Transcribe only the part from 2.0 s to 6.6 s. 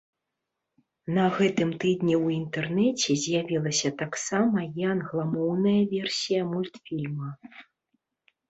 ў інтэрнэце з'явілася таксама і англамоўная версія